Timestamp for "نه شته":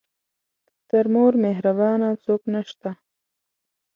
2.53-2.91